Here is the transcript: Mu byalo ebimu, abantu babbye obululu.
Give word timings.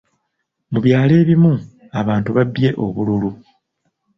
Mu 0.71 0.79
byalo 0.85 1.13
ebimu, 1.21 1.53
abantu 1.99 2.29
babbye 2.35 2.69
obululu. 2.85 3.29